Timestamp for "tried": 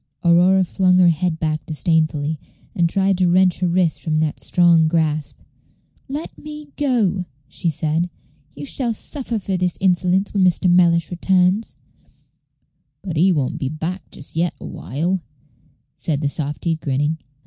2.89-3.19